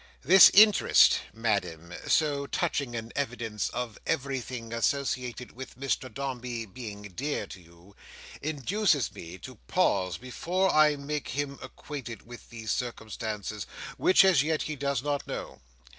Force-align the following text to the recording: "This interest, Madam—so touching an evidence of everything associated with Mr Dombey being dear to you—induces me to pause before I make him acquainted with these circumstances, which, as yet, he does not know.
"This 0.23 0.49
interest, 0.55 1.19
Madam—so 1.31 2.47
touching 2.47 2.95
an 2.95 3.13
evidence 3.15 3.69
of 3.69 3.99
everything 4.07 4.73
associated 4.73 5.51
with 5.51 5.79
Mr 5.79 6.11
Dombey 6.11 6.65
being 6.65 7.03
dear 7.15 7.45
to 7.45 7.61
you—induces 7.61 9.13
me 9.13 9.37
to 9.37 9.59
pause 9.67 10.17
before 10.17 10.73
I 10.73 10.95
make 10.95 11.27
him 11.27 11.59
acquainted 11.61 12.25
with 12.25 12.49
these 12.49 12.71
circumstances, 12.71 13.67
which, 13.97 14.25
as 14.25 14.41
yet, 14.41 14.63
he 14.63 14.75
does 14.75 15.03
not 15.03 15.27
know. 15.27 15.61